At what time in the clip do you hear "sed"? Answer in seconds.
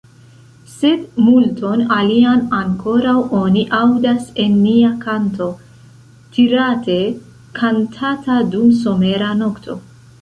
0.75-1.01